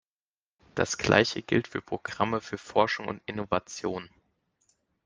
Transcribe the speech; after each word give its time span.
Das 0.73 0.97
Gleiche 0.97 1.43
gilt 1.43 1.67
für 1.67 1.83
Programme 1.83 2.41
für 2.41 2.57
Forschung 2.57 3.07
und 3.07 3.21
Innovation. 3.27 4.09